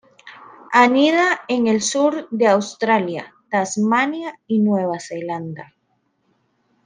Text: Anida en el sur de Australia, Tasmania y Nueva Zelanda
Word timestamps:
Anida 0.83 1.41
en 1.47 1.67
el 1.67 1.79
sur 1.79 2.27
de 2.31 2.47
Australia, 2.47 3.35
Tasmania 3.51 4.39
y 4.47 4.57
Nueva 4.57 4.99
Zelanda 4.99 5.75